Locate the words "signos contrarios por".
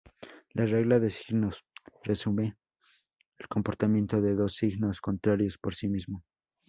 4.55-5.75